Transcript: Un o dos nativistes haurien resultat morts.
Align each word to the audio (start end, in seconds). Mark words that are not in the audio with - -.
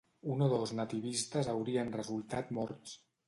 Un 0.35 0.39
o 0.45 0.45
dos 0.53 0.71
nativistes 0.79 1.51
haurien 1.53 1.93
resultat 1.99 2.53
morts. 2.61 2.99